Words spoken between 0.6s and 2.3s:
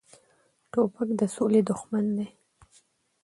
توپک د سولې دښمن دی.